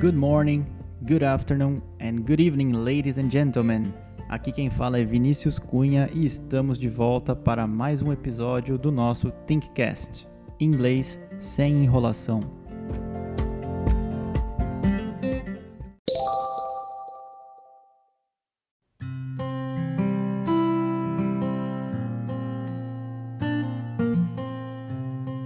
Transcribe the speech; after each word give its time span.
Good 0.00 0.16
morning, 0.16 0.64
good 1.06 1.22
afternoon 1.22 1.82
and 2.00 2.24
good 2.24 2.40
evening, 2.40 2.72
ladies 2.72 3.18
and 3.18 3.30
gentlemen. 3.30 3.92
Aqui 4.30 4.50
quem 4.50 4.70
fala 4.70 4.98
é 4.98 5.04
Vinícius 5.04 5.58
Cunha 5.58 6.08
e 6.14 6.24
estamos 6.24 6.78
de 6.78 6.88
volta 6.88 7.36
para 7.36 7.66
mais 7.66 8.00
um 8.00 8.10
episódio 8.10 8.78
do 8.78 8.90
nosso 8.90 9.30
Thinkcast. 9.46 10.26
Inglês 10.58 11.20
sem 11.38 11.84
enrolação. 11.84 12.40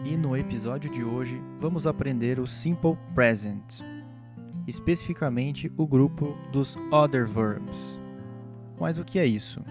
E 0.04 0.16
no 0.16 0.36
episódio 0.36 0.88
de 0.92 1.02
hoje 1.02 1.42
vamos 1.58 1.88
aprender 1.88 2.38
o 2.38 2.46
Simple 2.46 2.96
Present, 3.16 3.82
especificamente 4.66 5.70
o 5.76 5.86
grupo 5.86 6.36
dos 6.52 6.76
Other 6.90 7.26
Verbs. 7.26 8.00
Mas 8.78 8.98
o 8.98 9.04
que 9.04 9.18
é 9.18 9.26
isso? 9.26 9.62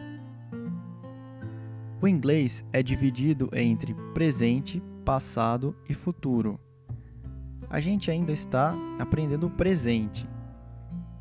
O 2.01 2.07
inglês 2.07 2.65
é 2.73 2.83
dividido 2.83 3.49
entre 3.53 3.93
presente, 4.13 4.81
passado 5.05 5.75
e 5.87 5.93
futuro. 5.93 6.59
A 7.69 7.79
gente 7.79 8.11
ainda 8.11 8.31
está 8.31 8.75
aprendendo 8.99 9.47
o 9.47 9.49
presente. 9.49 10.27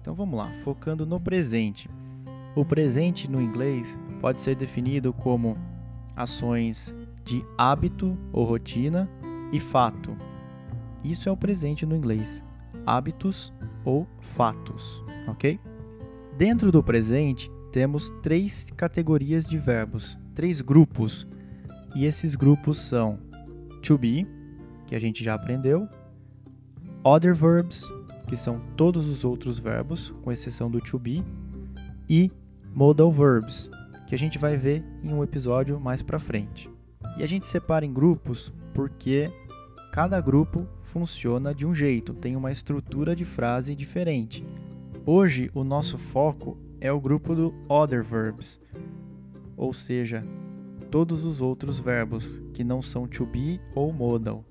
Então 0.01 0.15
vamos 0.15 0.37
lá, 0.37 0.53
focando 0.65 1.07
no 1.07 1.21
presente. 1.21 1.89
O 2.55 2.65
presente 2.65 3.31
no 3.31 3.41
inglês 3.41 3.99
pode 4.21 4.41
ser 4.41 4.57
definido 4.57 5.13
como 5.13 5.57
ações 6.17 6.95
de 7.25 7.45
hábito 7.57 8.19
ou 8.33 8.45
rotina 8.45 9.09
e 9.53 9.61
fato. 9.61 10.17
Isso 11.05 11.29
é 11.29 11.33
o 11.33 11.37
presente 11.37 11.87
no 11.87 11.97
inglês. 11.97 12.45
Hábitos 12.87 13.53
ou 13.85 14.07
fatos, 14.21 15.03
ok? 15.29 15.59
Dentro 16.37 16.73
do 16.73 16.83
presente, 16.83 17.51
temos 17.71 18.11
três 18.23 18.71
categorias 18.77 19.47
de 19.47 19.59
verbos, 19.59 20.19
três 20.35 20.61
grupos. 20.61 21.27
E 21.95 22.05
esses 22.05 22.35
grupos 22.35 22.79
são 22.79 23.19
to 23.83 23.99
be, 23.99 24.27
que 24.87 24.95
a 24.95 24.99
gente 24.99 25.23
já 25.23 25.35
aprendeu, 25.35 25.89
other 27.05 27.35
verbs, 27.35 27.85
que 28.27 28.37
são 28.37 28.61
todos 28.77 29.09
os 29.09 29.25
outros 29.25 29.59
verbos, 29.59 30.15
com 30.23 30.33
exceção 30.33 30.71
do 30.71 30.81
to 30.81 30.99
be, 30.99 31.25
e 32.09 32.31
modal 32.75 33.13
verbs, 33.13 33.71
que 34.07 34.15
a 34.15 34.19
gente 34.19 34.39
vai 34.39 34.57
ver 34.57 34.85
em 35.03 35.13
um 35.13 35.23
episódio 35.23 35.79
mais 35.81 36.03
para 36.03 36.19
frente. 36.19 36.71
E 37.17 37.23
a 37.23 37.27
gente 37.27 37.47
separa 37.47 37.85
em 37.85 37.93
grupos 37.93 38.53
porque 38.73 39.31
cada 39.93 40.19
grupo 40.23 40.67
funciona 40.81 41.55
de 41.55 41.67
um 41.67 41.75
jeito, 41.75 42.15
tem 42.15 42.35
uma 42.35 42.51
estrutura 42.51 43.15
de 43.15 43.27
frase 43.27 43.77
diferente. 43.77 44.43
Hoje 45.05 45.51
o 45.53 45.63
nosso 45.63 45.99
foco 45.99 46.57
é 46.81 46.91
o 46.91 46.99
grupo 46.99 47.35
do 47.35 47.55
other 47.69 48.03
verbs, 48.03 48.59
ou 49.55 49.71
seja, 49.71 50.25
todos 50.91 51.27
os 51.27 51.43
outros 51.43 51.79
verbos 51.79 52.41
que 52.55 52.65
não 52.65 52.81
são 52.81 53.07
to 53.07 53.27
be 53.27 53.61
ou 53.75 53.93
modal. 53.93 54.43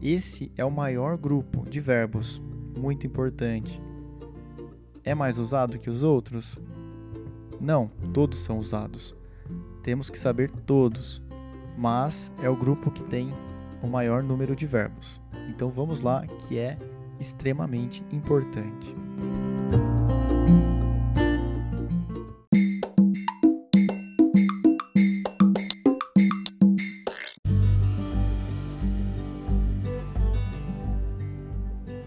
Esse 0.00 0.50
é 0.56 0.64
o 0.64 0.70
maior 0.70 1.18
grupo 1.18 1.68
de 1.68 1.78
verbos, 1.78 2.40
muito 2.78 3.06
importante. 3.06 3.78
É 5.04 5.14
mais 5.14 5.38
usado 5.38 5.78
que 5.78 5.90
os 5.90 6.02
outros? 6.02 6.58
Não, 7.60 7.90
todos 8.14 8.38
são 8.38 8.58
usados. 8.58 9.14
Temos 9.82 10.08
que 10.08 10.18
saber 10.18 10.50
todos, 10.50 11.22
mas 11.76 12.32
é 12.42 12.48
o 12.48 12.56
grupo 12.56 12.90
que 12.90 13.02
tem 13.02 13.34
o 13.82 13.86
maior 13.86 14.22
número 14.22 14.54
de 14.56 14.66
verbos. 14.66 15.20
Então 15.48 15.70
vamos 15.70 16.00
lá, 16.00 16.26
que 16.26 16.58
é 16.58 16.76
extremamente 17.18 18.04
importante. 18.12 18.94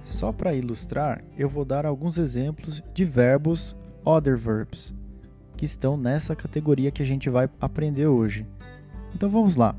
Só 0.03 0.33
para 0.33 0.53
ilustrar, 0.53 1.23
eu 1.37 1.47
vou 1.47 1.63
dar 1.63 1.85
alguns 1.85 2.17
exemplos 2.17 2.83
de 2.93 3.05
verbos 3.05 3.75
other 4.03 4.37
verbs 4.37 4.93
que 5.55 5.65
estão 5.65 5.97
nessa 5.97 6.35
categoria 6.35 6.91
que 6.91 7.01
a 7.01 7.05
gente 7.05 7.29
vai 7.29 7.49
aprender 7.59 8.07
hoje. 8.07 8.45
Então 9.13 9.29
vamos 9.29 9.55
lá. 9.55 9.75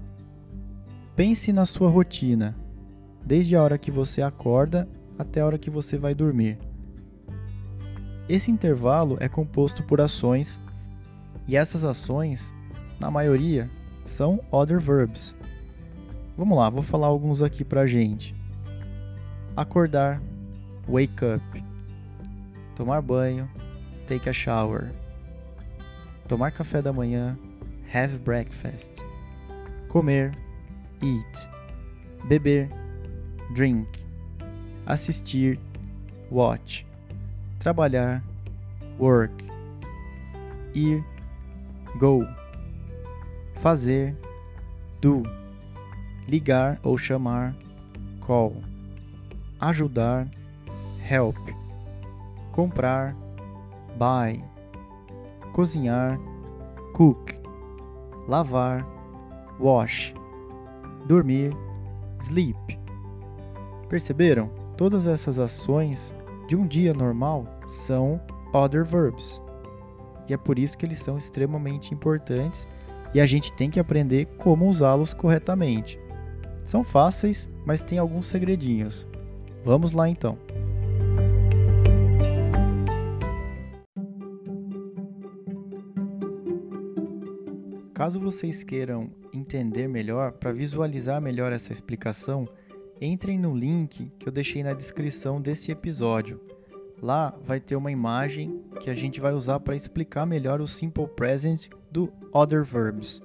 Pense 1.21 1.53
na 1.53 1.67
sua 1.67 1.91
rotina, 1.91 2.57
desde 3.23 3.55
a 3.55 3.63
hora 3.63 3.77
que 3.77 3.91
você 3.91 4.23
acorda 4.23 4.89
até 5.19 5.43
a 5.43 5.45
hora 5.45 5.59
que 5.59 5.69
você 5.69 5.99
vai 5.99 6.15
dormir. 6.15 6.57
Esse 8.27 8.51
intervalo 8.51 9.19
é 9.21 9.29
composto 9.29 9.83
por 9.83 10.01
ações 10.01 10.59
e 11.47 11.59
essas 11.59 11.85
ações, 11.85 12.55
na 12.99 13.11
maioria, 13.11 13.69
são 14.03 14.41
other 14.51 14.81
verbs. 14.81 15.35
Vamos 16.39 16.57
lá, 16.57 16.71
vou 16.71 16.83
falar 16.83 17.09
alguns 17.09 17.43
aqui 17.43 17.65
pra 17.65 17.87
gente. 17.87 18.35
Acordar, 19.55 20.23
wake 20.89 21.23
up. 21.23 21.65
Tomar 22.75 23.03
banho, 23.03 23.47
take 24.09 24.27
a 24.27 24.33
shower. 24.33 24.91
Tomar 26.27 26.51
café 26.51 26.81
da 26.81 26.95
manhã, 26.95 27.37
have 27.93 28.19
breakfast. 28.21 29.05
Comer, 29.87 30.33
eat. 31.03 31.49
Beber, 32.29 32.69
drink. 33.55 33.89
Assistir, 34.87 35.59
watch. 36.31 36.85
Trabalhar, 37.59 38.23
work. 38.99 39.33
Ir, 40.75 41.05
go. 41.99 42.27
Fazer, 43.57 44.17
do. 45.01 45.23
Ligar 46.29 46.79
ou 46.83 46.97
chamar, 46.97 47.55
call. 48.21 48.57
Ajudar, 49.61 50.29
help. 51.03 51.37
Comprar, 52.53 53.15
buy. 53.99 54.43
Cozinhar, 55.53 56.19
cook. 56.95 57.35
Lavar, 58.29 58.87
wash. 59.59 60.15
Dormir, 61.11 61.53
sleep. 62.21 62.57
Perceberam? 63.89 64.49
Todas 64.77 65.09
essas 65.09 65.41
ações 65.41 66.15
de 66.47 66.55
um 66.55 66.65
dia 66.65 66.95
normal 66.95 67.49
são 67.67 68.21
other 68.53 68.85
verbs. 68.85 69.43
E 70.29 70.33
é 70.33 70.37
por 70.37 70.57
isso 70.57 70.79
que 70.79 70.87
eles 70.87 71.03
são 71.03 71.19
extremamente 71.19 71.93
importantes 71.93 72.69
e 73.13 73.21
a 73.21 73.27
gente 73.27 73.53
tem 73.55 73.69
que 73.69 73.81
aprender 73.81 74.27
como 74.39 74.69
usá-los 74.69 75.13
corretamente. 75.13 75.99
São 76.65 76.85
fáceis, 76.85 77.49
mas 77.67 77.83
tem 77.83 77.99
alguns 77.99 78.29
segredinhos. 78.29 79.05
Vamos 79.65 79.91
lá 79.91 80.09
então. 80.09 80.39
Caso 88.01 88.19
vocês 88.19 88.65
queiram 88.65 89.11
entender 89.31 89.87
melhor, 89.87 90.33
para 90.33 90.55
visualizar 90.55 91.21
melhor 91.21 91.53
essa 91.53 91.71
explicação, 91.71 92.49
entrem 92.99 93.39
no 93.39 93.55
link 93.55 94.11
que 94.19 94.27
eu 94.27 94.33
deixei 94.33 94.63
na 94.63 94.73
descrição 94.73 95.39
desse 95.39 95.71
episódio. 95.71 96.41
Lá 97.03 97.39
vai 97.45 97.61
ter 97.61 97.77
uma 97.77 97.93
imagem 97.93 98.65
que 98.81 98.89
a 98.89 98.95
gente 98.95 99.21
vai 99.21 99.35
usar 99.35 99.61
para 99.61 99.77
explicar 99.77 100.25
melhor 100.25 100.63
o 100.63 100.67
simple 100.67 101.07
present 101.09 101.69
do 101.91 102.11
other 102.33 102.65
verbs. 102.65 103.21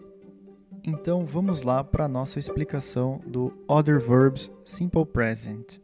Então 0.84 1.24
vamos 1.26 1.62
lá 1.62 1.82
para 1.82 2.04
a 2.04 2.10
nossa 2.10 2.38
explicação 2.38 3.22
do 3.26 3.54
other 3.70 3.98
verbs 3.98 4.52
simple 4.66 5.06
present. 5.06 5.78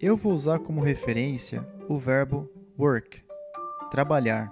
Eu 0.00 0.16
vou 0.16 0.32
usar 0.32 0.60
como 0.60 0.80
referência 0.80 1.66
o 1.88 1.98
verbo 1.98 2.48
work, 2.78 3.20
trabalhar. 3.90 4.48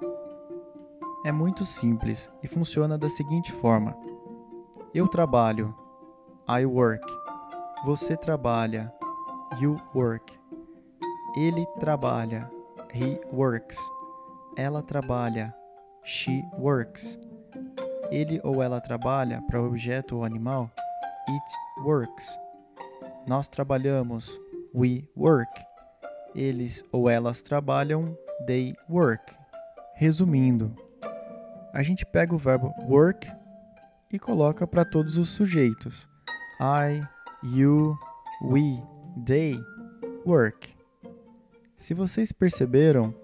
É 1.27 1.33
muito 1.33 1.65
simples 1.65 2.31
e 2.41 2.47
funciona 2.47 2.97
da 2.97 3.09
seguinte 3.09 3.51
forma: 3.51 3.97
eu 4.95 5.09
trabalho, 5.09 5.75
I 6.49 6.65
work. 6.65 7.05
Você 7.85 8.17
trabalha, 8.17 8.95
you 9.61 9.77
work. 9.93 10.39
Ele 11.37 11.67
trabalha, 11.81 12.49
he 12.95 13.21
works. 13.33 13.77
Ela 14.57 14.85
trabalha, 14.85 15.53
she 16.05 16.45
works. 16.61 17.19
Ele 18.09 18.41
ou 18.45 18.63
ela 18.63 18.81
trabalha 18.81 19.43
para 19.49 19.61
objeto 19.61 20.19
ou 20.19 20.25
animal, 20.25 20.71
it 21.29 21.85
works. 21.85 22.39
Nós 23.27 23.49
trabalhamos, 23.49 24.31
we 24.73 25.09
work. 25.17 25.51
Eles 26.37 26.85
ou 26.93 27.11
elas 27.11 27.43
trabalham, 27.43 28.17
they 28.47 28.77
work. 28.89 29.35
Resumindo, 29.95 30.86
a 31.77 31.83
gente 31.83 32.07
pega 32.07 32.35
o 32.35 32.39
verbo 32.39 32.75
work 32.89 33.31
e 34.11 34.19
coloca 34.19 34.67
para 34.67 34.83
todos 34.83 35.19
os 35.19 35.29
sujeitos. 35.29 36.09
I, 36.59 37.07
you, 37.45 37.95
we, 38.43 38.83
they 39.27 39.61
work. 40.25 40.75
Se 41.77 41.93
vocês 41.93 42.33
perceberam, 42.33 43.15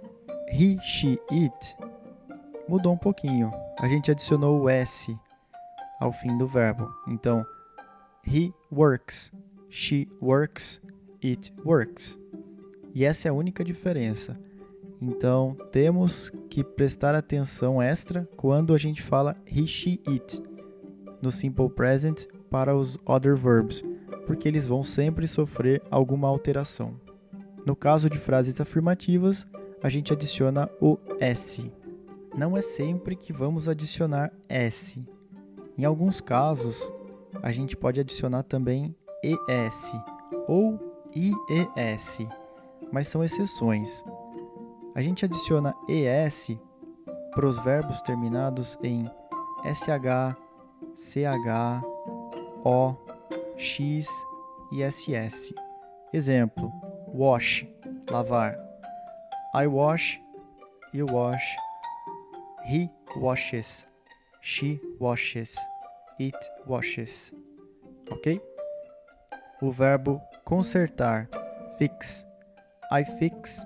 he, 0.50 0.78
she, 0.82 1.18
it 1.30 1.76
mudou 2.68 2.92
um 2.92 2.98
pouquinho. 2.98 3.50
A 3.80 3.88
gente 3.88 4.10
adicionou 4.10 4.60
o 4.60 4.68
s 4.68 5.18
ao 5.98 6.12
fim 6.12 6.36
do 6.36 6.46
verbo. 6.46 6.86
Então, 7.08 7.46
he 8.26 8.52
works, 8.70 9.32
she 9.70 10.06
works, 10.20 10.78
it 11.24 11.54
works. 11.64 12.18
E 12.94 13.02
essa 13.02 13.28
é 13.28 13.30
a 13.30 13.34
única 13.34 13.64
diferença. 13.64 14.38
Então, 15.04 15.56
temos 15.72 16.30
que 16.48 16.62
prestar 16.62 17.12
atenção 17.12 17.82
extra 17.82 18.28
quando 18.36 18.72
a 18.72 18.78
gente 18.78 19.02
fala 19.02 19.36
he, 19.44 19.66
she, 19.66 20.00
it 20.06 20.40
no 21.20 21.32
simple 21.32 21.68
present 21.68 22.26
para 22.48 22.72
os 22.76 22.96
other 23.04 23.34
verbs, 23.36 23.82
porque 24.28 24.46
eles 24.46 24.64
vão 24.64 24.84
sempre 24.84 25.26
sofrer 25.26 25.82
alguma 25.90 26.28
alteração. 26.28 26.94
No 27.66 27.74
caso 27.74 28.08
de 28.08 28.16
frases 28.16 28.60
afirmativas, 28.60 29.44
a 29.82 29.88
gente 29.88 30.12
adiciona 30.12 30.70
o 30.80 30.96
s. 31.18 31.72
Não 32.38 32.56
é 32.56 32.62
sempre 32.62 33.16
que 33.16 33.32
vamos 33.32 33.68
adicionar 33.68 34.32
s. 34.48 35.04
Em 35.76 35.84
alguns 35.84 36.20
casos, 36.20 36.92
a 37.42 37.50
gente 37.50 37.76
pode 37.76 37.98
adicionar 37.98 38.44
também 38.44 38.94
es 39.24 39.92
ou 40.46 40.78
ies, 41.12 42.28
mas 42.92 43.08
são 43.08 43.24
exceções. 43.24 44.04
A 44.94 45.00
gente 45.00 45.24
adiciona 45.24 45.74
ES 45.88 46.58
para 47.34 47.46
os 47.46 47.58
verbos 47.58 48.02
terminados 48.02 48.78
em 48.82 49.10
SH, 49.64 50.36
CH, 50.94 51.82
O, 52.62 52.94
X 53.56 54.06
e 54.70 54.82
SS. 54.82 55.54
Exemplo: 56.12 56.70
wash, 57.08 57.66
lavar. 58.10 58.54
I 59.54 59.66
wash, 59.66 60.20
you 60.92 61.06
wash, 61.06 61.56
he 62.66 62.90
washes, 63.16 63.86
she 64.42 64.78
washes, 65.00 65.56
it 66.18 66.36
washes. 66.66 67.32
Ok? 68.10 68.40
O 69.62 69.70
verbo 69.70 70.20
consertar, 70.44 71.28
fix. 71.78 72.26
I 72.90 73.04
fix, 73.18 73.64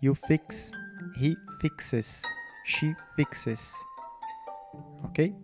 You 0.00 0.14
fix, 0.14 0.70
he 1.16 1.36
fixes, 1.60 2.22
she 2.64 2.94
fixes. 3.16 3.74
Ok? 5.04 5.34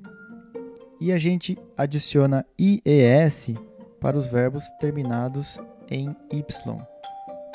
E 1.00 1.12
a 1.12 1.18
gente 1.18 1.58
adiciona 1.76 2.46
IES 2.58 3.54
para 4.00 4.16
os 4.16 4.26
verbos 4.26 4.70
terminados 4.78 5.60
em 5.90 6.16
Y, 6.30 6.44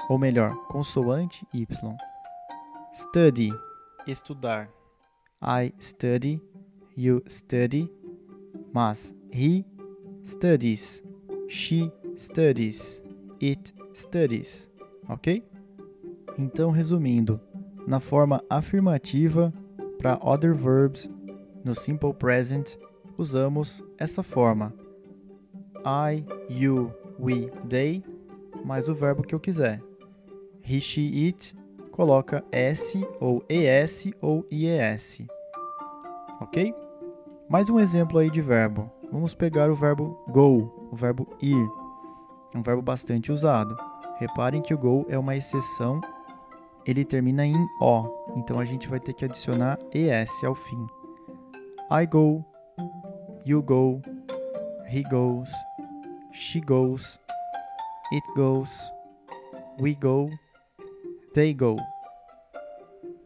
ou 0.10 0.18
melhor, 0.18 0.56
consoante 0.68 1.48
Y. 1.54 1.66
Study, 2.94 3.54
estudar. 4.06 4.70
I 5.42 5.74
study, 5.80 6.42
you 6.98 7.24
study, 7.28 7.90
mas 8.74 9.16
he 9.32 9.64
studies, 10.26 11.02
she 11.48 11.90
studies, 12.18 13.02
it 13.40 13.74
studies. 13.94 14.70
Ok? 15.08 15.42
Então, 16.40 16.72
resumindo, 16.72 17.38
na 17.86 18.00
forma 18.00 18.42
afirmativa, 18.50 19.54
para 19.98 20.18
other 20.24 20.56
verbs, 20.56 21.10
no 21.66 21.76
simple 21.76 22.14
present, 22.14 22.78
usamos 23.18 23.84
essa 23.98 24.24
forma: 24.24 24.74
I, 25.86 26.26
you, 26.50 26.94
we, 27.20 27.52
they, 27.68 28.02
mais 28.64 28.88
o 28.88 28.96
verbo 28.96 29.22
que 29.22 29.36
eu 29.36 29.40
quiser. 29.40 29.84
He, 30.64 30.80
she, 30.80 31.28
it, 31.28 31.58
coloca 31.92 32.42
s 32.54 33.06
ou 33.20 33.44
es 33.50 34.10
ou 34.22 34.46
ies. 34.50 35.28
Ok? 36.40 36.74
Mais 37.50 37.70
um 37.70 37.78
exemplo 37.78 38.18
aí 38.18 38.32
de 38.32 38.40
verbo. 38.40 38.90
Vamos 39.12 39.36
pegar 39.36 39.70
o 39.70 39.76
verbo 39.76 40.24
go, 40.30 40.90
o 40.90 40.96
verbo 40.96 41.28
ir. 41.42 41.68
Um 42.56 42.62
verbo 42.62 42.82
bastante 42.82 43.30
usado. 43.30 43.76
Reparem 44.20 44.62
que 44.62 44.74
o 44.74 44.78
go 44.78 45.06
é 45.10 45.18
uma 45.18 45.36
exceção 45.36 46.00
ele 46.90 47.06
termina 47.06 47.46
em 47.46 47.56
O, 47.80 48.34
então 48.36 48.60
a 48.60 48.66
gente 48.66 48.88
vai 48.88 49.00
ter 49.00 49.14
que 49.14 49.24
adicionar 49.24 49.78
ES 49.94 50.44
ao 50.44 50.56
fim. 50.56 50.88
I 51.92 52.08
go, 52.08 52.44
you 53.46 53.62
go, 53.62 54.02
he 54.92 55.04
goes, 55.04 55.52
she 56.34 56.60
goes, 56.60 57.20
it 58.12 58.26
goes, 58.36 58.92
we 59.80 59.94
go, 59.94 60.32
they 61.36 61.54
go. 61.54 61.78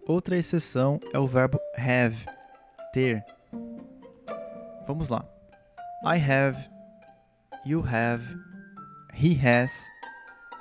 Outra 0.06 0.36
exceção 0.36 1.00
é 1.14 1.20
o 1.20 1.26
verbo 1.26 1.58
have, 1.78 2.26
ter. 2.92 3.24
Vamos 4.86 5.08
lá. 5.08 5.26
I 6.06 6.18
have, 6.18 6.70
you 7.66 7.82
have, 7.82 8.26
he 9.14 9.40
has, 9.42 9.88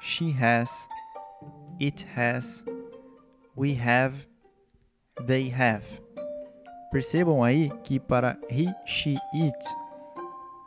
she 0.00 0.32
has, 0.40 0.86
it 1.80 2.06
has, 2.16 2.64
we 3.56 3.74
have, 3.74 4.26
they 5.26 5.48
have. 5.48 6.00
Percebam 6.90 7.42
aí 7.42 7.70
que 7.82 7.98
para 7.98 8.38
he, 8.50 8.66
she, 8.84 9.16
it, 9.34 9.66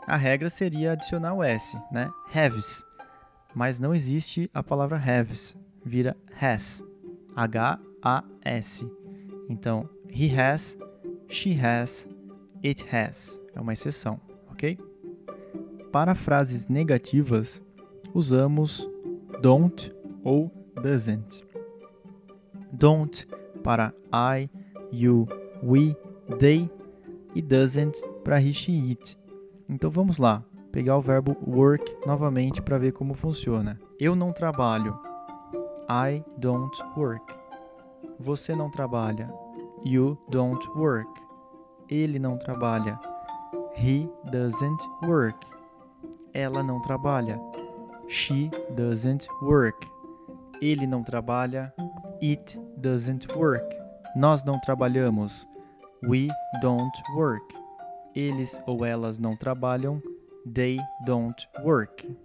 a 0.08 0.16
regra 0.16 0.50
seria 0.50 0.94
adicionar 0.94 1.34
o 1.34 1.44
s, 1.44 1.78
né? 1.92 2.10
Haves. 2.34 2.84
Mas 3.54 3.80
não 3.80 3.94
existe 3.94 4.50
a 4.54 4.64
palavra 4.64 4.98
haves, 4.98 5.56
vira 5.84 6.16
has. 6.40 6.84
H-A-S. 7.36 8.90
Então, 9.50 9.90
he 10.10 10.30
has, 10.40 10.78
she 11.30 11.54
has, 11.54 12.08
it 12.64 12.86
has. 12.94 13.40
É 13.54 13.60
uma 13.60 13.74
exceção, 13.74 14.20
ok? 14.52 14.78
Para 15.92 16.16
frases 16.16 16.68
negativas, 16.68 17.64
usamos 18.14 18.90
don't 19.42 19.94
ou 20.24 20.52
doesn't 20.82 21.46
don't 22.78 23.28
para 23.64 23.94
I, 24.12 24.50
you, 24.92 25.28
we, 25.64 25.96
they 26.40 26.70
e 27.34 27.42
doesn't 27.42 28.02
para 28.24 28.40
he, 28.40 28.54
she, 28.54 28.90
it. 28.90 29.18
Então 29.68 29.90
vamos 29.90 30.18
lá, 30.18 30.44
pegar 30.72 30.98
o 30.98 31.02
verbo 31.02 31.36
work 31.46 31.96
novamente 32.06 32.62
para 32.62 32.78
ver 32.78 32.92
como 32.92 33.14
funciona. 33.14 33.80
Eu 34.00 34.16
não 34.16 34.32
trabalho. 34.32 35.00
I 35.90 36.24
don't 36.38 36.78
work. 36.98 37.34
Você 38.20 38.56
não 38.56 38.70
trabalha. 38.70 39.32
You 39.84 40.18
don't 40.30 40.68
work. 40.76 41.10
Ele 41.90 42.18
não 42.18 42.38
trabalha. 42.38 43.00
He 43.78 44.10
doesn't 44.32 44.84
work. 45.04 45.46
Ela 46.34 46.64
não 46.64 46.82
trabalha. 46.82 47.40
She 48.08 48.50
doesn't 48.76 49.28
work. 49.42 49.88
Ele 50.62 50.88
não 50.88 51.04
trabalha. 51.04 51.74
It 52.22 52.60
doesn't 52.78 53.34
work. 53.36 53.76
Nós 54.16 54.44
não 54.44 54.60
trabalhamos. 54.60 55.48
We 56.04 56.28
don't 56.62 57.04
work. 57.16 57.46
Eles 58.16 58.62
ou 58.66 58.86
elas 58.86 59.20
não 59.20 59.36
trabalham. 59.36 60.02
They 60.54 60.80
don't 61.06 61.48
work. 61.64 62.16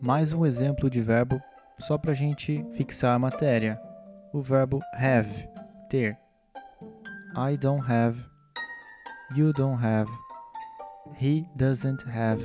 Mais 0.00 0.34
um 0.34 0.44
exemplo 0.44 0.90
de 0.90 1.00
verbo 1.00 1.40
só 1.78 1.96
para 1.96 2.12
a 2.12 2.14
gente 2.14 2.64
fixar 2.72 3.14
a 3.14 3.18
matéria. 3.18 3.80
O 4.32 4.40
verbo 4.40 4.80
have, 4.94 5.48
ter. 5.88 6.18
I 7.36 7.56
don't 7.56 7.82
have. 7.88 8.18
You 9.34 9.52
don't 9.52 9.82
have. 9.82 10.10
He 11.18 11.44
doesn't 11.56 12.04
have. 12.06 12.42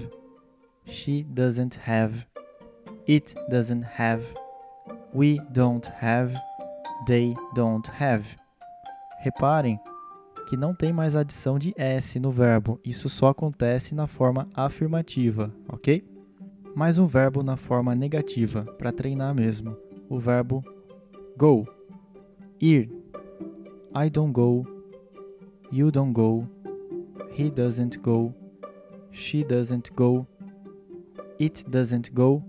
She 0.85 1.23
doesn't 1.23 1.79
have. 1.85 2.25
It 3.07 3.35
doesn't 3.49 3.83
have. 3.97 4.25
We 5.13 5.39
don't 5.51 5.85
have, 5.99 6.35
they 7.05 7.35
don't 7.53 7.89
have. 7.99 8.35
Reparem 9.19 9.79
que 10.47 10.55
não 10.55 10.73
tem 10.73 10.93
mais 10.93 11.15
adição 11.15 11.59
de 11.59 11.73
s 11.77 12.19
no 12.19 12.31
verbo, 12.31 12.79
isso 12.83 13.09
só 13.09 13.29
acontece 13.29 13.93
na 13.93 14.07
forma 14.07 14.47
afirmativa, 14.53 15.53
ok? 15.67 16.05
Mais 16.75 16.97
um 16.97 17.05
verbo 17.05 17.43
na 17.43 17.57
forma 17.57 17.93
negativa, 17.93 18.63
para 18.77 18.91
treinar 18.91 19.35
mesmo. 19.35 19.75
O 20.09 20.17
verbo 20.17 20.63
go, 21.37 21.67
ir. 22.61 22.89
I 23.93 24.09
don't 24.09 24.31
go, 24.31 24.65
you 25.71 25.91
don't 25.91 26.13
go, 26.13 26.47
he 27.31 27.49
doesn't 27.49 27.99
go, 27.99 28.33
she 29.11 29.43
doesn't 29.43 29.91
go, 29.95 30.25
it 31.39 31.65
doesn't 31.69 32.13
go, 32.13 32.41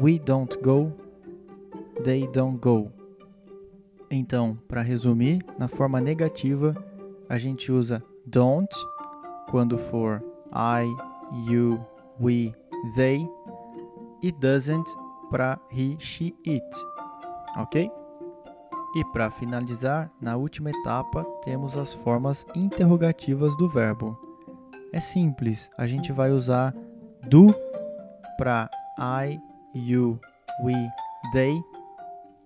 we 0.00 0.18
don't 0.18 0.56
go 0.62 0.92
they 2.02 2.26
don't 2.28 2.58
go. 2.60 2.90
Então, 4.10 4.58
para 4.66 4.82
resumir, 4.82 5.44
na 5.56 5.68
forma 5.68 6.00
negativa, 6.00 6.74
a 7.28 7.38
gente 7.38 7.70
usa 7.70 8.02
don't 8.26 8.74
quando 9.48 9.78
for 9.78 10.20
I, 10.52 10.84
you, 11.48 11.80
we, 12.20 12.52
they 12.96 13.24
e 14.20 14.32
doesn't 14.32 14.88
para 15.30 15.60
he, 15.70 15.96
she, 16.00 16.34
it. 16.44 16.66
ok? 17.56 17.88
E 18.96 19.04
para 19.12 19.30
finalizar, 19.30 20.10
na 20.20 20.36
última 20.36 20.70
etapa, 20.70 21.24
temos 21.44 21.76
as 21.76 21.94
formas 21.94 22.44
interrogativas 22.56 23.56
do 23.56 23.68
verbo. 23.68 24.18
É 24.92 24.98
simples, 24.98 25.70
a 25.78 25.86
gente 25.86 26.10
vai 26.10 26.32
usar 26.32 26.74
do 27.28 27.54
para 28.36 28.68
I, 28.98 29.40
you, 29.72 30.18
we, 30.64 30.74
they 31.32 31.62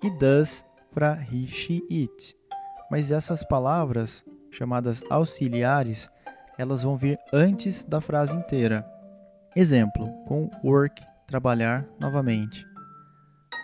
e 0.03 0.11
does 0.19 0.63
para 0.95 1.19
she, 1.47 1.83
it. 1.91 2.37
Mas 2.91 3.11
essas 3.11 3.43
palavras, 3.43 4.25
chamadas 4.51 5.03
auxiliares, 5.11 6.09
elas 6.57 6.83
vão 6.85 6.97
vir 6.97 7.19
antes 7.33 7.83
da 7.83 8.01
frase 8.01 8.35
inteira. 8.37 8.87
Exemplo, 9.57 10.09
com 10.27 10.49
work, 10.63 11.03
trabalhar 11.27 11.85
novamente. 11.99 12.65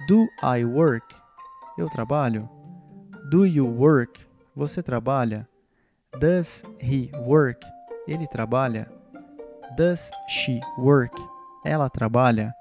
Do 0.08 0.26
I 0.42 0.64
work? 0.64 1.14
Eu 1.78 1.88
trabalho. 1.88 2.48
Do 3.30 3.46
you 3.46 3.66
work? 3.66 4.20
Você 4.56 4.82
trabalha? 4.82 5.48
Does 6.18 6.64
he 6.80 7.10
work? 7.26 7.64
Ele 8.08 8.26
trabalha? 8.26 8.90
Does 9.76 10.10
she 10.28 10.60
work? 10.78 11.14
Ela 11.64 11.88
trabalha? 11.88 12.52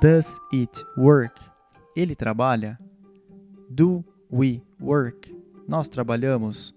Does 0.00 0.38
it 0.52 0.82
work? 0.96 1.38
Ele 1.94 2.16
trabalha? 2.16 2.78
Do 3.74 4.04
we 4.30 4.62
work? 4.78 5.34
Nós 5.66 5.88
trabalhamos? 5.88 6.74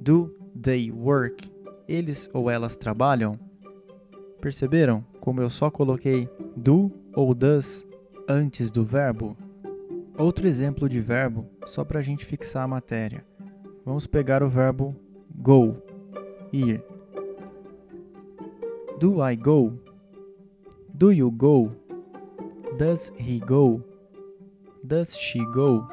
Do 0.00 0.34
they 0.58 0.90
work? 0.90 1.52
Eles 1.86 2.30
ou 2.32 2.48
elas 2.48 2.74
trabalham? 2.74 3.38
Perceberam 4.40 5.04
como 5.20 5.42
eu 5.42 5.50
só 5.50 5.70
coloquei 5.70 6.30
do 6.56 6.90
ou 7.14 7.34
does 7.34 7.86
antes 8.26 8.70
do 8.70 8.82
verbo? 8.82 9.36
Outro 10.16 10.46
exemplo 10.46 10.88
de 10.88 11.00
verbo, 11.00 11.46
só 11.66 11.84
para 11.84 11.98
a 11.98 12.02
gente 12.02 12.24
fixar 12.24 12.64
a 12.64 12.68
matéria. 12.68 13.26
Vamos 13.84 14.06
pegar 14.06 14.42
o 14.42 14.48
verbo 14.48 14.96
go, 15.36 15.76
ir. 16.50 16.82
Do 18.98 19.22
I 19.22 19.36
go? 19.36 19.74
Do 20.94 21.12
you 21.12 21.30
go? 21.30 21.72
Does 22.78 23.12
he 23.18 23.38
go? 23.38 23.82
Does 24.82 25.14
she 25.14 25.44
go? 25.52 25.86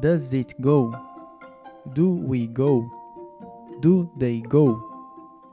Does 0.00 0.32
it 0.32 0.54
go? 0.60 0.92
Do 1.94 2.14
we 2.26 2.46
go? 2.46 2.90
Do 3.80 4.10
they 4.18 4.40
go? 4.40 4.80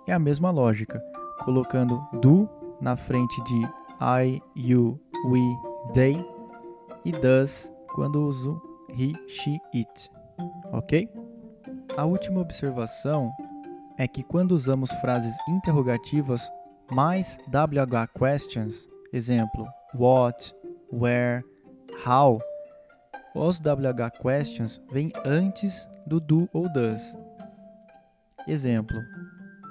É 0.08 0.13
a 0.13 0.20
mesma 0.20 0.51
lógica, 0.51 1.01
colocando 1.44 2.01
do 2.22 2.48
na 2.80 2.96
frente 2.96 3.44
de 3.44 3.68
I, 4.00 4.42
you, 4.56 4.98
we, 5.25 5.42
they 5.94 6.25
e 7.04 7.12
does 7.12 7.70
quando 7.94 8.25
uso 8.25 8.62
he, 8.89 9.13
she, 9.27 9.60
it. 9.74 10.10
Ok? 10.72 11.10
A 11.98 12.06
última 12.06 12.39
observação 12.39 13.30
é 13.98 14.08
que 14.08 14.24
quando 14.24 14.54
usamos 14.54 14.92
frases 15.01 15.36
interrogativas 15.50 16.50
mais 16.89 17.38
WH 17.50 18.08
questions, 18.18 18.88
exemplo, 19.12 19.68
what, 19.94 20.56
where, 20.89 21.44
how, 22.06 22.39
os 23.38 23.60
WH 23.60 24.20
questions 24.20 24.82
vêm 24.91 25.12
antes 25.24 25.88
do 26.06 26.20
do 26.20 26.50
ou 26.51 26.72
does. 26.72 27.15
Exemplo: 28.48 28.98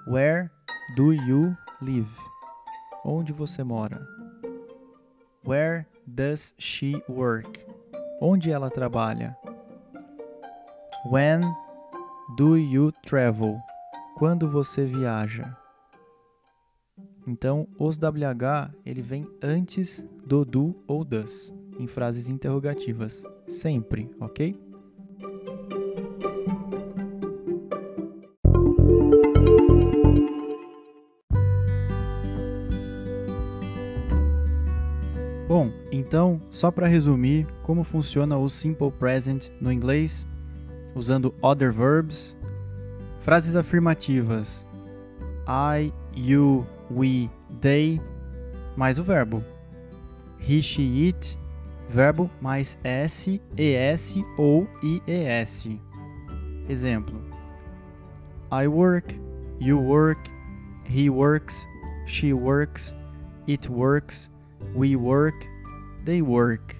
Where 0.06 0.48
do 0.94 1.12
you 1.12 1.56
live? 1.82 2.16
Onde 3.04 3.32
você 3.32 3.64
mora? 3.64 4.06
Where 5.44 5.86
does 6.06 6.54
she 6.58 7.02
work? 7.08 7.64
Onde 8.20 8.50
ela 8.50 8.70
trabalha? 8.70 9.36
When 11.10 11.40
do 12.36 12.56
you 12.56 12.92
travel? 13.04 13.58
Quando 14.16 14.48
você 14.48 14.86
viaja? 14.86 15.56
Então, 17.26 17.68
os 17.78 17.98
WH 17.98 18.72
ele 18.84 19.02
vem 19.02 19.28
antes 19.42 20.04
do 20.24 20.44
do 20.44 20.74
ou 20.86 21.04
does 21.04 21.52
em 21.78 21.86
frases 21.86 22.28
interrogativas, 22.28 23.22
sempre, 23.46 24.10
ok? 24.20 24.58
Bom, 35.48 35.70
então, 35.92 36.40
só 36.50 36.70
para 36.70 36.86
resumir 36.86 37.46
como 37.62 37.84
funciona 37.84 38.36
o 38.36 38.48
simple 38.48 38.90
present 38.90 39.48
no 39.60 39.72
inglês, 39.72 40.26
usando 40.94 41.34
other 41.40 41.72
verbs, 41.72 42.36
frases 43.20 43.54
afirmativas 43.54 44.66
I, 45.48 45.92
you, 46.12 46.66
we, 46.90 47.30
they, 47.60 48.00
mais 48.76 48.98
o 48.98 49.04
verbo. 49.04 49.44
He, 50.40 50.60
she, 50.60 51.08
it, 51.08 51.38
verbo 51.88 52.30
mais 52.40 52.78
s, 52.84 53.40
es 53.56 54.16
ou 54.38 54.68
ies. 54.82 55.68
Exemplo: 56.68 57.20
I 58.50 58.66
work, 58.66 59.14
you 59.58 59.78
work, 59.78 60.30
he 60.84 61.08
works, 61.10 61.66
she 62.06 62.32
works, 62.32 62.94
it 63.46 63.68
works, 63.68 64.28
we 64.74 64.96
work, 64.96 65.46
they 66.04 66.22
work. 66.22 66.76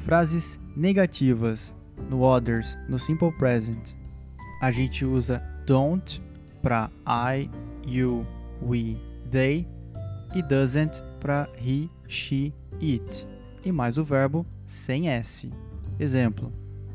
Frases 0.00 0.58
negativas 0.76 1.74
no 2.10 2.24
others, 2.24 2.76
no 2.88 2.96
simple 2.96 3.32
present. 3.32 3.94
A 4.62 4.70
gente 4.70 5.04
usa 5.04 5.42
don't 5.66 6.20
para 6.62 6.90
I, 7.06 7.48
you, 7.84 8.26
we, 8.60 8.98
they 9.30 9.66
e 10.34 10.42
doesn't 10.42 11.02
para 11.20 11.48
he, 11.56 11.88
she, 12.06 12.52
it. 12.80 13.24
E 13.64 13.72
mais 13.72 13.98
o 13.98 14.04
verbo 14.04 14.46
sem 14.66 15.08
s. 15.08 15.50
Exemplo: 15.98 16.52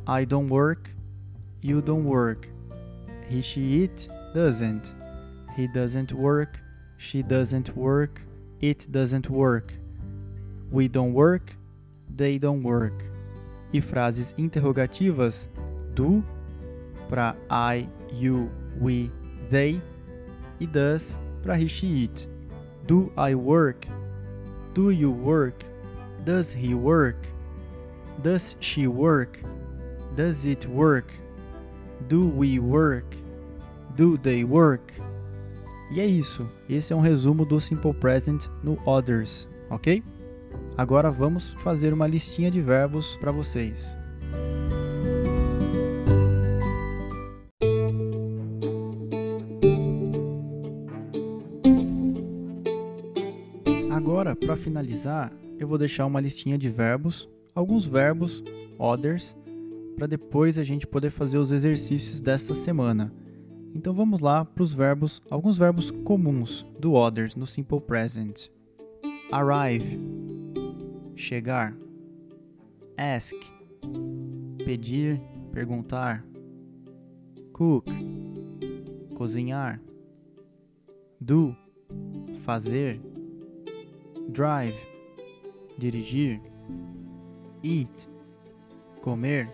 I 0.08 0.26
don't 0.26 0.50
work, 0.50 0.90
you 1.62 1.82
don't 1.82 2.06
work. 2.06 2.48
He, 3.30 3.42
she, 3.42 3.84
it 3.84 4.10
doesn't. 4.34 4.94
He 5.56 5.68
doesn't 5.68 6.14
work, 6.14 6.60
she 6.98 7.22
doesn't 7.22 7.76
work, 7.76 8.22
it 8.62 8.88
doesn't 8.90 9.30
work. 9.30 9.74
We 10.72 10.88
don't 10.88 11.14
work, 11.14 11.56
they 12.10 12.40
don't 12.40 12.64
work. 12.64 13.04
E 13.72 13.82
frases 13.82 14.34
interrogativas 14.38 15.48
do 15.94 16.24
para 17.10 17.36
I, 17.50 17.88
you, 18.12 18.50
we, 18.80 19.12
they 19.50 19.82
e 20.60 20.66
does 20.66 21.18
para 21.44 21.58
he, 21.58 21.68
she, 21.68 22.06
it. 22.06 22.28
Do 22.88 23.12
I 23.18 23.36
work? 23.36 23.88
Do 24.74 24.90
you 24.90 25.12
work? 25.12 25.66
Does 26.26 26.54
he 26.54 26.74
work? 26.74 27.18
Does 28.22 28.56
she 28.62 28.88
work? 28.88 29.40
Does 30.16 30.46
it 30.46 30.68
work? 30.68 31.12
Do 32.08 32.28
we 32.30 32.60
work? 32.60 33.06
Do 33.98 34.18
they 34.18 34.46
work? 34.46 34.94
E 35.92 36.00
é 36.00 36.06
isso. 36.06 36.50
Esse 36.70 36.94
é 36.94 36.96
um 36.96 37.02
resumo 37.02 37.46
do 37.46 37.60
Simple 37.60 37.94
Present 37.94 38.48
no 38.64 38.80
Others, 38.86 39.48
ok? 39.70 40.02
Agora 40.78 41.12
vamos 41.12 41.54
fazer 41.60 41.94
uma 41.94 42.08
listinha 42.08 42.50
de 42.50 42.62
verbos 42.62 43.18
para 43.18 43.32
vocês. 43.32 43.98
Para 54.46 54.56
finalizar, 54.58 55.32
eu 55.58 55.68
vou 55.68 55.78
deixar 55.78 56.06
uma 56.06 56.20
listinha 56.20 56.58
de 56.58 56.70
verbos, 56.70 57.30
alguns 57.56 57.86
verbos, 57.86 58.44
others, 58.78 59.38
para 59.96 60.08
depois 60.08 60.58
a 60.58 60.64
gente 60.64 60.86
poder 60.86 61.12
fazer 61.12 61.38
os 61.38 61.52
exercícios 61.52 62.20
desta 62.20 62.54
semana. 62.54 63.14
Então 63.74 63.94
vamos 63.94 64.20
lá 64.20 64.44
para 64.44 64.64
os 64.64 64.74
verbos, 64.74 65.22
alguns 65.32 65.58
verbos 65.58 65.92
comuns 65.92 66.66
do 66.78 66.94
others 66.94 67.36
no 67.36 67.48
simple 67.48 67.80
present. 67.80 68.50
Arrive, 69.32 70.00
chegar. 71.16 71.76
Ask, 72.98 73.36
pedir, 74.66 75.22
perguntar. 75.52 76.24
Cook, 77.54 77.88
cozinhar. 79.16 79.80
Do, 81.20 81.56
fazer. 82.40 83.13
Drive, 84.32 84.86
dirigir. 85.78 86.40
Eat, 87.62 88.08
comer. 89.02 89.48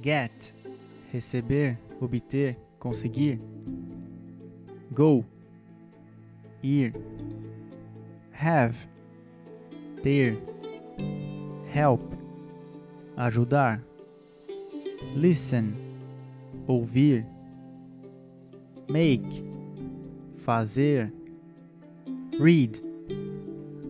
Get, 0.00 0.54
receber, 1.12 1.78
obter, 2.00 2.56
conseguir. 2.78 3.40
Go, 4.92 5.24
ir. 6.62 6.92
Have, 8.32 8.86
ter. 10.02 10.36
Help, 11.72 12.02
ajudar. 13.16 13.82
Listen, 15.14 15.74
ouvir. 16.68 17.26
Make, 18.88 19.44
fazer. 20.36 21.10
Read, 22.38 22.80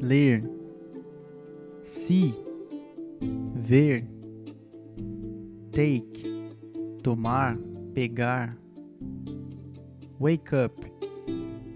ler. 0.05 0.45
See, 1.83 2.35
ver. 3.55 4.05
Take, 5.73 6.53
tomar, 7.03 7.59
pegar. 7.95 8.57
Wake 10.21 10.55
up, 10.55 10.93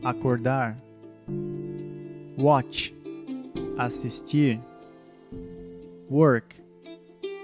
acordar. 0.04 0.78
Watch, 2.38 2.94
assistir. 3.76 4.60
Work, 6.10 6.56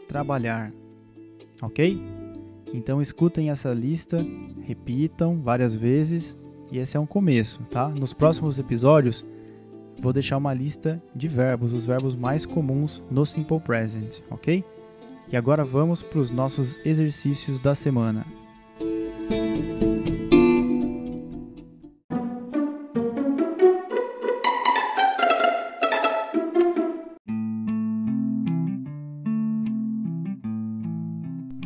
trabalhar. 0.06 0.72
Ok? 1.60 2.00
Então 2.72 3.00
escutem 3.00 3.50
essa 3.50 3.72
lista, 3.72 4.24
repitam 4.62 5.40
várias 5.40 5.74
vezes 5.74 6.36
e 6.70 6.78
esse 6.78 6.96
é 6.96 7.00
um 7.00 7.06
começo, 7.06 7.62
tá? 7.64 7.88
Nos 7.88 8.12
próximos 8.12 8.58
episódios 8.58 9.24
vou 10.00 10.12
deixar 10.12 10.36
uma 10.36 10.52
lista 10.52 11.02
de 11.14 11.28
verbos, 11.28 11.72
os 11.72 11.84
verbos 11.84 12.14
mais 12.14 12.44
comuns 12.44 13.02
no 13.10 13.24
Simple 13.24 13.60
Present, 13.60 14.20
ok? 14.30 14.64
E 15.28 15.36
agora 15.36 15.64
vamos 15.64 16.02
para 16.02 16.18
os 16.18 16.30
nossos 16.30 16.78
exercícios 16.84 17.58
da 17.58 17.74
semana. 17.74 18.26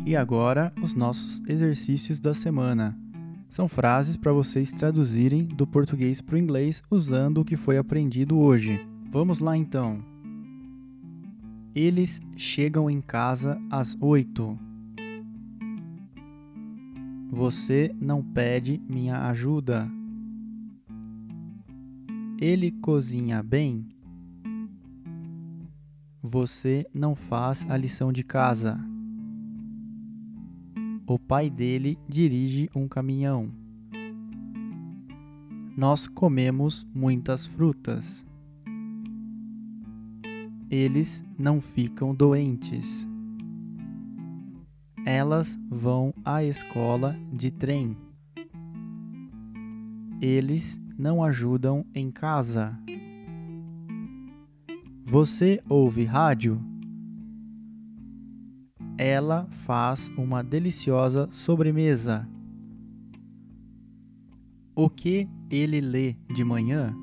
E 0.05 0.15
agora, 0.15 0.73
os 0.81 0.95
nossos 0.95 1.39
exercícios 1.47 2.19
da 2.19 2.33
semana. 2.33 2.97
São 3.49 3.67
frases 3.67 4.15
para 4.15 4.31
vocês 4.31 4.71
traduzirem 4.71 5.43
do 5.43 5.65
português 5.65 6.21
para 6.21 6.35
o 6.35 6.37
inglês 6.37 6.83
usando 6.89 7.41
o 7.41 7.45
que 7.45 7.57
foi 7.57 7.77
aprendido 7.77 8.37
hoje. 8.37 8.79
Vamos 9.09 9.39
lá 9.39 9.57
então. 9.57 10.03
Eles 11.73 12.21
chegam 12.35 12.89
em 12.89 13.01
casa 13.01 13.59
às 13.71 13.97
oito. 13.99 14.57
Você 17.31 17.95
não 17.99 18.23
pede 18.23 18.79
minha 18.87 19.27
ajuda. 19.27 19.89
Ele 22.39 22.71
cozinha 22.71 23.41
bem. 23.41 23.87
Você 26.21 26.85
não 26.93 27.15
faz 27.15 27.65
a 27.67 27.75
lição 27.75 28.13
de 28.13 28.23
casa. 28.23 28.79
O 31.09 31.17
pai 31.17 31.49
dele 31.49 31.97
dirige 32.07 32.69
um 32.75 32.87
caminhão. 32.87 33.49
Nós 35.75 36.07
comemos 36.07 36.87
muitas 36.93 37.47
frutas. 37.47 38.23
Eles 40.69 41.25
não 41.35 41.59
ficam 41.59 42.13
doentes. 42.13 43.07
Elas 45.03 45.57
vão 45.67 46.13
à 46.23 46.43
escola 46.43 47.19
de 47.33 47.49
trem. 47.49 47.97
Eles 50.21 50.79
não 50.95 51.23
ajudam 51.23 51.83
em 51.91 52.11
casa. 52.11 52.79
Você 55.07 55.59
ouve 55.67 56.03
rádio? 56.03 56.61
Ela 58.99 59.47
faz 59.49 60.11
uma 60.17 60.43
deliciosa 60.43 61.29
sobremesa. 61.31 62.27
O 64.75 64.89
que 64.89 65.25
ele 65.49 65.79
lê 65.79 66.17
de 66.27 66.43
manhã? 66.43 66.93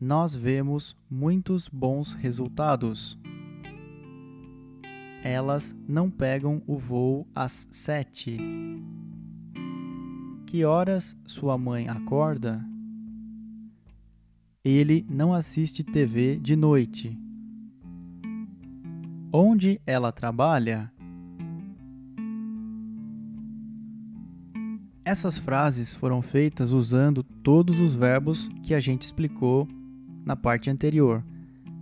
Nós 0.00 0.34
vemos 0.34 0.96
muitos 1.08 1.68
bons 1.68 2.12
resultados. 2.12 3.16
Elas 5.22 5.72
não 5.86 6.10
pegam 6.10 6.60
o 6.66 6.76
voo 6.76 7.24
às 7.32 7.68
sete. 7.70 8.36
Que 10.44 10.64
horas 10.64 11.16
sua 11.24 11.56
mãe 11.56 11.88
acorda? 11.88 12.66
Ele 14.64 15.06
não 15.08 15.32
assiste 15.32 15.84
TV 15.84 16.36
de 16.36 16.56
noite. 16.56 17.16
Onde 19.34 19.80
ela 19.86 20.12
trabalha? 20.12 20.92
Essas 25.02 25.38
frases 25.38 25.94
foram 25.94 26.20
feitas 26.20 26.70
usando 26.72 27.22
todos 27.22 27.80
os 27.80 27.94
verbos 27.94 28.50
que 28.62 28.74
a 28.74 28.80
gente 28.80 29.02
explicou 29.02 29.66
na 30.22 30.36
parte 30.36 30.68
anterior. 30.68 31.24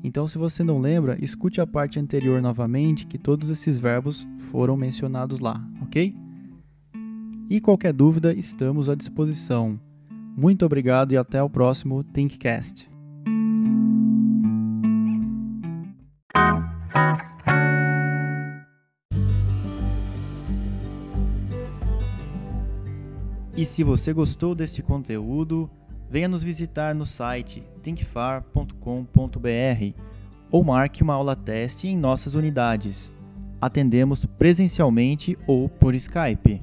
Então, 0.04 0.28
se 0.28 0.38
você 0.38 0.62
não 0.62 0.78
lembra, 0.78 1.18
escute 1.20 1.60
a 1.60 1.66
parte 1.66 1.98
anterior 1.98 2.40
novamente, 2.40 3.04
que 3.04 3.18
todos 3.18 3.50
esses 3.50 3.76
verbos 3.76 4.28
foram 4.50 4.76
mencionados 4.76 5.40
lá, 5.40 5.60
ok? 5.82 6.14
E 7.50 7.60
qualquer 7.60 7.92
dúvida, 7.92 8.32
estamos 8.32 8.88
à 8.88 8.94
disposição. 8.94 9.78
Muito 10.36 10.64
obrigado 10.64 11.12
e 11.12 11.16
até 11.16 11.42
o 11.42 11.50
próximo 11.50 12.04
ThinkCast. 12.04 12.89
E 23.60 23.66
se 23.66 23.84
você 23.84 24.14
gostou 24.14 24.54
deste 24.54 24.82
conteúdo, 24.82 25.68
venha 26.08 26.26
nos 26.26 26.42
visitar 26.42 26.94
no 26.94 27.04
site 27.04 27.62
thinkfar.com.br 27.82 28.72
ou 30.50 30.64
marque 30.64 31.02
uma 31.02 31.12
aula 31.12 31.36
teste 31.36 31.86
em 31.86 31.94
nossas 31.94 32.34
unidades. 32.34 33.12
Atendemos 33.60 34.24
presencialmente 34.24 35.36
ou 35.46 35.68
por 35.68 35.94
Skype. 35.94 36.62